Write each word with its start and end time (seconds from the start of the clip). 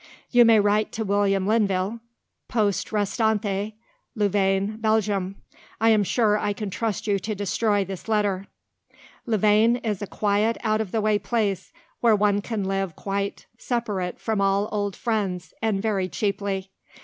"You 0.31 0.45
may 0.45 0.59
write 0.59 0.91
to 0.93 1.05
William 1.05 1.45
Linville, 1.45 1.99
Poste 2.47 2.91
Restante, 2.91 3.75
Louvain, 4.15 4.77
Belgium. 4.77 5.35
I 5.79 5.89
am 5.89 6.03
sure 6.03 6.39
I 6.39 6.53
can 6.53 6.71
trust 6.71 7.05
you 7.05 7.19
to 7.19 7.35
destroy 7.35 7.85
this 7.85 8.07
letter. 8.07 8.47
"Louvain 9.27 9.75
is 9.75 10.01
a 10.01 10.07
quiet, 10.07 10.57
out 10.63 10.81
of 10.81 10.91
the 10.91 11.01
way 11.01 11.19
place, 11.19 11.71
where 11.99 12.15
one 12.15 12.41
can 12.41 12.63
live 12.63 12.95
quite 12.95 13.45
separated 13.59 14.19
from 14.19 14.41
all 14.41 14.67
old 14.71 14.95
friends, 14.95 15.53
and 15.61 15.83
very 15.83 16.09
cheaply. 16.09 16.71